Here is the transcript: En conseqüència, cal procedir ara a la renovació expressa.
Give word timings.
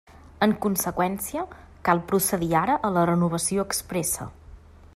En 0.45 0.53
conseqüència, 0.65 1.43
cal 1.89 2.01
procedir 2.11 2.49
ara 2.63 2.79
a 2.89 2.91
la 2.97 3.05
renovació 3.11 3.67
expressa. 3.73 4.31